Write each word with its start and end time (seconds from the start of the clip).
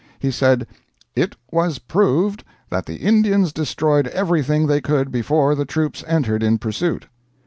He 0.17 0.31
said, 0.31 0.65
"IT 1.15 1.35
WAS 1.51 1.77
PROVED 1.77 2.43
that 2.71 2.87
the 2.87 2.95
Indians 2.95 3.53
destroyed 3.53 4.07
everything 4.07 4.65
they 4.65 4.81
could 4.81 5.11
before 5.11 5.53
the 5.53 5.63
troops 5.63 6.03
entered 6.07 6.41
in 6.41 6.57
pursuit." 6.57 7.05